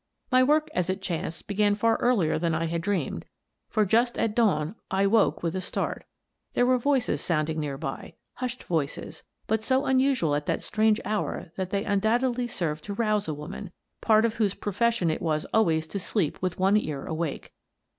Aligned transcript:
My 0.31 0.41
work, 0.41 0.71
as 0.73 0.89
it 0.89 0.99
chanced, 0.99 1.45
began 1.45 1.75
far 1.75 1.97
earlier 1.97 2.39
than 2.39 2.55
I 2.55 2.65
had 2.65 2.81
dreamed, 2.81 3.23
for 3.69 3.85
just 3.85 4.17
at 4.17 4.33
dawn 4.35 4.73
I 4.89 5.05
woke 5.05 5.43
with 5.43 5.55
a 5.55 5.61
start. 5.61 6.05
There 6.53 6.65
were 6.65 6.79
voices 6.79 7.21
sounding 7.21 7.59
near 7.59 7.77
by— 7.77 8.15
hushed 8.39 8.63
voices, 8.63 9.21
but 9.45 9.61
so 9.61 9.85
unusual 9.85 10.33
at 10.33 10.47
that 10.47 10.63
strange 10.63 10.99
hour 11.05 11.51
that 11.55 11.69
they 11.69 11.83
undoubtedly 11.85 12.47
served 12.47 12.83
to 12.85 12.95
rouse 12.95 13.27
a 13.27 13.33
woman, 13.35 13.71
part 14.01 14.25
of 14.25 14.37
whose 14.37 14.55
profession 14.55 15.11
it 15.11 15.21
was 15.21 15.45
always 15.53 15.85
to 15.89 15.99
sleep 15.99 16.41
with 16.41 16.57
one 16.57 16.77
ear 16.77 17.05
awake. 17.05 17.53